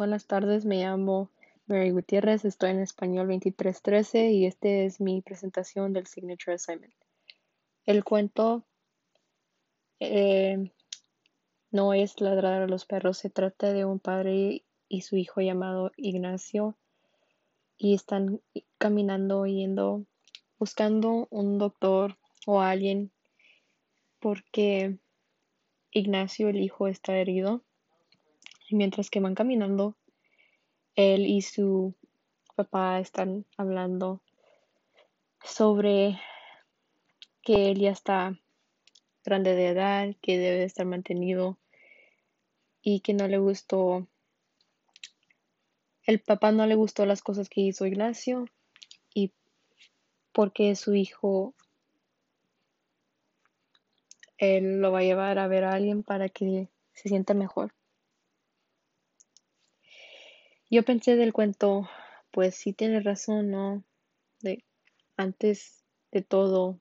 Buenas 0.00 0.26
tardes, 0.26 0.64
me 0.64 0.78
llamo 0.78 1.30
Mary 1.66 1.90
Gutiérrez, 1.90 2.46
estoy 2.46 2.70
en 2.70 2.80
español 2.80 3.26
2313 3.26 4.30
y 4.30 4.46
este 4.46 4.86
es 4.86 4.98
mi 4.98 5.20
presentación 5.20 5.92
del 5.92 6.06
Signature 6.06 6.54
Assignment. 6.54 6.94
El 7.84 8.02
cuento 8.02 8.64
eh, 9.98 10.72
no 11.70 11.92
es 11.92 12.18
ladrar 12.22 12.62
a 12.62 12.66
los 12.66 12.86
perros, 12.86 13.18
se 13.18 13.28
trata 13.28 13.74
de 13.74 13.84
un 13.84 13.98
padre 13.98 14.64
y 14.88 15.02
su 15.02 15.18
hijo 15.18 15.42
llamado 15.42 15.92
Ignacio 15.98 16.78
y 17.76 17.92
están 17.92 18.40
caminando 18.78 19.44
yendo 19.44 20.06
buscando 20.58 21.28
un 21.28 21.58
doctor 21.58 22.16
o 22.46 22.62
alguien 22.62 23.12
porque 24.18 24.96
Ignacio 25.90 26.48
el 26.48 26.56
hijo 26.56 26.88
está 26.88 27.18
herido 27.18 27.62
y 28.70 28.76
mientras 28.76 29.10
que 29.10 29.18
van 29.18 29.34
caminando, 29.34 29.96
él 30.94 31.26
y 31.26 31.42
su 31.42 31.94
papá 32.54 33.00
están 33.00 33.44
hablando 33.56 34.22
sobre 35.42 36.20
que 37.42 37.72
él 37.72 37.80
ya 37.80 37.90
está 37.90 38.38
grande 39.24 39.54
de 39.56 39.68
edad, 39.68 40.14
que 40.22 40.38
debe 40.38 40.62
estar 40.62 40.86
mantenido 40.86 41.58
y 42.80 43.00
que 43.00 43.12
no 43.12 43.26
le 43.26 43.38
gustó, 43.38 44.06
el 46.04 46.20
papá 46.20 46.52
no 46.52 46.64
le 46.66 46.76
gustó 46.76 47.06
las 47.06 47.22
cosas 47.22 47.48
que 47.48 47.62
hizo 47.62 47.86
Ignacio 47.86 48.44
y 49.12 49.32
porque 50.32 50.76
su 50.76 50.94
hijo 50.94 51.54
él 54.38 54.80
lo 54.80 54.92
va 54.92 55.00
a 55.00 55.02
llevar 55.02 55.40
a 55.40 55.48
ver 55.48 55.64
a 55.64 55.72
alguien 55.72 56.04
para 56.04 56.28
que 56.28 56.68
se 56.92 57.08
sienta 57.08 57.34
mejor. 57.34 57.74
Yo 60.70 60.84
pensé 60.84 61.16
del 61.16 61.32
cuento, 61.32 61.90
pues 62.30 62.54
sí 62.54 62.72
tiene 62.72 63.00
razón, 63.00 63.50
¿no? 63.50 63.82
De 64.40 64.64
antes 65.16 65.84
de 66.12 66.22
todo, 66.22 66.78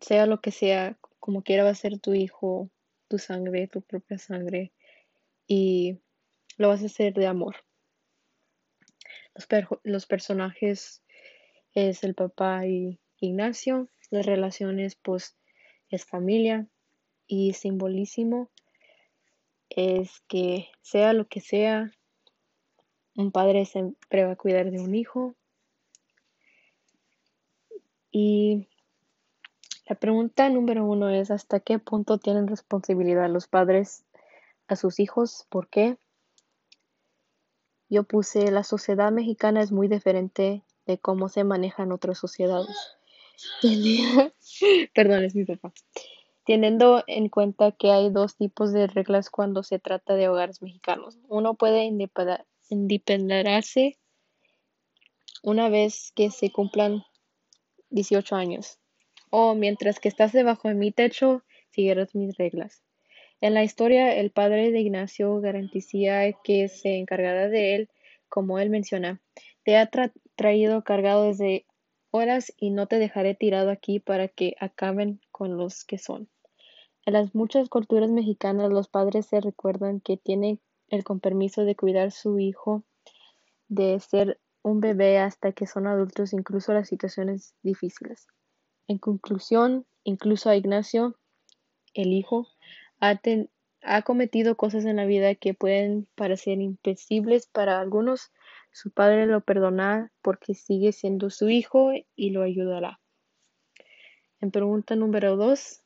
sea 0.00 0.26
lo 0.26 0.40
que 0.40 0.50
sea, 0.50 0.98
como 1.20 1.42
quiera 1.42 1.62
va 1.62 1.70
a 1.70 1.74
ser 1.76 2.00
tu 2.00 2.12
hijo, 2.12 2.70
tu 3.06 3.18
sangre, 3.18 3.68
tu 3.68 3.82
propia 3.82 4.18
sangre, 4.18 4.72
y 5.46 6.00
lo 6.56 6.68
vas 6.68 6.82
a 6.82 6.86
hacer 6.86 7.14
de 7.14 7.28
amor. 7.28 7.56
Los, 9.34 9.46
los 9.84 10.06
personajes 10.06 11.04
es 11.72 12.02
el 12.02 12.14
papá 12.14 12.66
y 12.66 12.98
Ignacio, 13.20 13.88
las 14.10 14.26
relaciones 14.26 14.96
pues 14.96 15.36
es 15.88 16.04
familia 16.04 16.66
y 17.26 17.52
simbolísimo 17.52 18.50
es 19.70 20.20
que 20.28 20.68
sea 20.82 21.12
lo 21.12 21.26
que 21.26 21.40
sea, 21.40 21.90
un 23.16 23.30
padre 23.30 23.64
siempre 23.64 24.24
va 24.24 24.32
a 24.32 24.36
cuidar 24.36 24.70
de 24.70 24.80
un 24.80 24.94
hijo. 24.94 25.34
Y 28.10 28.68
la 29.86 29.96
pregunta 29.96 30.48
número 30.48 30.84
uno 30.84 31.10
es, 31.10 31.30
¿hasta 31.30 31.60
qué 31.60 31.78
punto 31.78 32.18
tienen 32.18 32.46
responsabilidad 32.46 33.28
los 33.28 33.48
padres 33.48 34.04
a 34.68 34.76
sus 34.76 35.00
hijos? 35.00 35.46
¿Por 35.48 35.68
qué? 35.68 35.98
Yo 37.88 38.04
puse, 38.04 38.50
la 38.50 38.64
sociedad 38.64 39.12
mexicana 39.12 39.62
es 39.62 39.72
muy 39.72 39.88
diferente 39.88 40.62
de 40.86 40.98
cómo 40.98 41.28
se 41.28 41.44
maneja 41.44 41.82
en 41.82 41.92
otras 41.92 42.18
sociedades. 42.18 42.76
Perdón, 44.94 45.24
es 45.24 45.34
mi 45.34 45.44
papá. 45.44 45.72
Teniendo 46.46 47.02
en 47.06 47.28
cuenta 47.28 47.72
que 47.72 47.90
hay 47.90 48.10
dos 48.10 48.36
tipos 48.36 48.72
de 48.72 48.86
reglas 48.86 49.30
cuando 49.30 49.62
se 49.62 49.78
trata 49.78 50.14
de 50.14 50.28
hogares 50.28 50.62
mexicanos. 50.62 51.18
Uno 51.28 51.54
puede 51.54 51.84
independizarse 52.68 53.98
una 55.42 55.68
vez 55.68 56.12
que 56.14 56.30
se 56.30 56.50
cumplan 56.50 57.04
18 57.90 58.36
años. 58.36 58.78
O 59.30 59.54
mientras 59.54 60.00
que 60.00 60.08
estás 60.08 60.32
debajo 60.32 60.68
de 60.68 60.74
mi 60.74 60.90
techo, 60.92 61.42
siguieras 61.70 62.14
mis 62.14 62.36
reglas. 62.36 62.82
En 63.40 63.52
la 63.52 63.64
historia, 63.64 64.16
el 64.16 64.30
padre 64.30 64.70
de 64.70 64.80
Ignacio 64.80 65.40
garantizía 65.40 66.32
que 66.44 66.68
se 66.68 66.96
encargará 66.96 67.48
de 67.48 67.74
él, 67.74 67.90
como 68.28 68.58
él 68.58 68.70
menciona. 68.70 69.20
Te 69.64 69.76
ha 69.76 69.90
traído 70.36 70.82
cargado 70.82 71.24
desde 71.24 71.66
horas 72.10 72.52
y 72.56 72.70
no 72.70 72.86
te 72.86 72.98
dejaré 72.98 73.34
tirado 73.34 73.70
aquí 73.70 73.98
para 73.98 74.28
que 74.28 74.54
acaben 74.60 75.20
con 75.30 75.56
los 75.56 75.84
que 75.84 75.98
son. 75.98 76.28
En 77.04 77.12
las 77.12 77.34
muchas 77.34 77.68
culturas 77.68 78.10
mexicanas, 78.10 78.70
los 78.70 78.88
padres 78.88 79.26
se 79.26 79.40
recuerdan 79.40 80.00
que 80.00 80.16
tienen 80.16 80.60
el 80.88 81.04
compromiso 81.04 81.64
de 81.64 81.76
cuidar 81.76 82.12
su 82.12 82.38
hijo 82.38 82.84
de 83.68 83.98
ser 84.00 84.40
un 84.62 84.80
bebé 84.80 85.18
hasta 85.18 85.52
que 85.52 85.66
son 85.66 85.86
adultos, 85.86 86.32
incluso 86.32 86.72
las 86.72 86.88
situaciones 86.88 87.54
difíciles. 87.62 88.26
En 88.88 88.98
conclusión, 88.98 89.86
incluso 90.04 90.50
a 90.50 90.56
Ignacio, 90.56 91.18
el 91.92 92.12
hijo, 92.12 92.48
ha, 93.00 93.20
ha 93.82 94.02
cometido 94.02 94.56
cosas 94.56 94.84
en 94.86 94.96
la 94.96 95.06
vida 95.06 95.34
que 95.34 95.54
pueden 95.54 96.08
parecer 96.14 96.60
imposibles 96.60 97.46
para 97.46 97.80
algunos. 97.80 98.32
Su 98.72 98.90
padre 98.90 99.26
lo 99.26 99.42
perdona 99.42 100.12
porque 100.22 100.54
sigue 100.54 100.92
siendo 100.92 101.30
su 101.30 101.50
hijo 101.50 101.92
y 102.16 102.30
lo 102.30 102.42
ayudará. 102.42 103.00
En 104.40 104.50
pregunta 104.50 104.96
número 104.96 105.36
dos, 105.36 105.83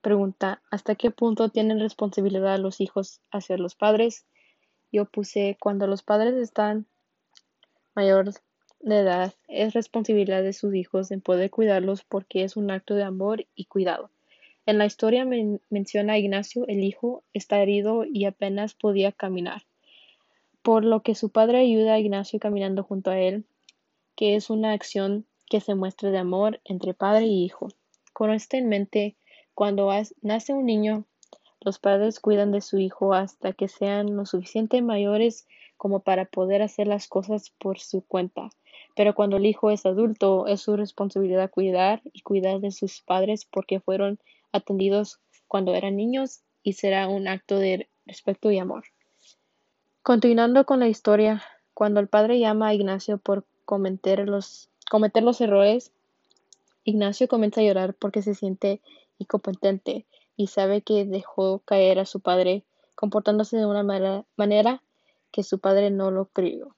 Pregunta: 0.00 0.62
¿Hasta 0.70 0.94
qué 0.94 1.10
punto 1.10 1.48
tienen 1.48 1.80
responsabilidad 1.80 2.58
los 2.58 2.80
hijos 2.80 3.20
hacia 3.30 3.58
los 3.58 3.74
padres? 3.74 4.26
Yo 4.92 5.06
puse: 5.06 5.56
Cuando 5.60 5.86
los 5.86 6.02
padres 6.02 6.34
están 6.34 6.86
mayor 7.94 8.32
de 8.80 8.98
edad, 8.98 9.34
es 9.48 9.74
responsabilidad 9.74 10.42
de 10.42 10.52
sus 10.52 10.74
hijos 10.74 11.10
en 11.10 11.20
poder 11.20 11.50
cuidarlos 11.50 12.04
porque 12.04 12.44
es 12.44 12.56
un 12.56 12.70
acto 12.70 12.94
de 12.94 13.02
amor 13.02 13.46
y 13.56 13.64
cuidado. 13.64 14.10
En 14.66 14.78
la 14.78 14.86
historia 14.86 15.24
menciona 15.70 16.12
a 16.12 16.18
Ignacio, 16.18 16.64
el 16.68 16.84
hijo, 16.84 17.24
está 17.32 17.60
herido 17.60 18.04
y 18.04 18.26
apenas 18.26 18.74
podía 18.74 19.12
caminar, 19.12 19.62
por 20.62 20.84
lo 20.84 21.02
que 21.02 21.14
su 21.14 21.30
padre 21.30 21.58
ayuda 21.58 21.94
a 21.94 21.98
Ignacio 21.98 22.38
caminando 22.38 22.84
junto 22.84 23.10
a 23.10 23.18
él, 23.18 23.46
que 24.14 24.36
es 24.36 24.50
una 24.50 24.72
acción 24.72 25.26
que 25.48 25.60
se 25.60 25.74
muestra 25.74 26.10
de 26.10 26.18
amor 26.18 26.60
entre 26.64 26.94
padre 26.94 27.24
y 27.24 27.44
hijo. 27.44 27.68
Con 28.12 28.30
esto 28.30 28.56
en 28.56 28.68
mente, 28.68 29.16
cuando 29.58 29.90
nace 30.22 30.52
un 30.52 30.66
niño, 30.66 31.04
los 31.60 31.80
padres 31.80 32.20
cuidan 32.20 32.52
de 32.52 32.60
su 32.60 32.78
hijo 32.78 33.12
hasta 33.12 33.52
que 33.52 33.66
sean 33.66 34.14
lo 34.14 34.24
suficiente 34.24 34.80
mayores 34.82 35.48
como 35.76 35.98
para 35.98 36.26
poder 36.26 36.62
hacer 36.62 36.86
las 36.86 37.08
cosas 37.08 37.50
por 37.58 37.80
su 37.80 38.02
cuenta. 38.02 38.50
Pero 38.94 39.16
cuando 39.16 39.36
el 39.36 39.46
hijo 39.46 39.72
es 39.72 39.84
adulto, 39.84 40.46
es 40.46 40.60
su 40.60 40.76
responsabilidad 40.76 41.50
cuidar 41.50 42.02
y 42.12 42.20
cuidar 42.20 42.60
de 42.60 42.70
sus 42.70 43.00
padres 43.00 43.46
porque 43.46 43.80
fueron 43.80 44.20
atendidos 44.52 45.18
cuando 45.48 45.74
eran 45.74 45.96
niños 45.96 46.42
y 46.62 46.74
será 46.74 47.08
un 47.08 47.26
acto 47.26 47.58
de 47.58 47.88
respeto 48.06 48.52
y 48.52 48.60
amor. 48.60 48.84
Continuando 50.04 50.66
con 50.66 50.78
la 50.78 50.86
historia, 50.86 51.42
cuando 51.74 51.98
el 51.98 52.06
padre 52.06 52.38
llama 52.38 52.68
a 52.68 52.74
Ignacio 52.74 53.18
por 53.18 53.44
cometer 53.64 54.28
los, 54.28 54.68
cometer 54.88 55.24
los 55.24 55.40
errores, 55.40 55.90
Ignacio 56.84 57.26
comienza 57.26 57.60
a 57.60 57.64
llorar 57.64 57.94
porque 57.94 58.22
se 58.22 58.36
siente 58.36 58.80
y 59.18 59.26
competente, 59.26 60.06
y 60.36 60.46
sabe 60.46 60.82
que 60.82 61.04
dejó 61.04 61.60
caer 61.60 61.98
a 61.98 62.06
su 62.06 62.20
padre, 62.20 62.64
comportándose 62.94 63.56
de 63.56 63.66
una 63.66 63.82
manera 63.82 64.82
que 65.30 65.42
su 65.42 65.58
padre 65.58 65.90
no 65.90 66.10
lo 66.10 66.26
creyó. 66.26 66.76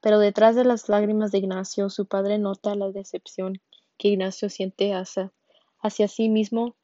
Pero 0.00 0.18
detrás 0.18 0.54
de 0.54 0.64
las 0.64 0.88
lágrimas 0.88 1.32
de 1.32 1.38
Ignacio, 1.38 1.88
su 1.88 2.06
padre 2.06 2.38
nota 2.38 2.74
la 2.74 2.90
decepción 2.90 3.60
que 3.96 4.08
Ignacio 4.08 4.50
siente 4.50 4.92
hacia, 4.92 5.32
hacia 5.80 6.08
sí 6.08 6.28
mismo 6.28 6.76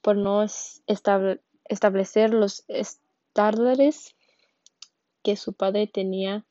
por 0.00 0.16
no 0.16 0.44
establecer 1.66 2.32
los 2.32 2.64
estándares 2.68 4.14
que 5.24 5.36
su 5.36 5.52
padre 5.52 5.88
tenía 5.88 6.46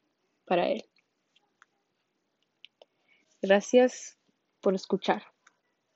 para 0.45 0.69
él. 0.69 0.83
Gracias 3.41 4.17
por 4.61 4.75
escuchar. 4.75 5.23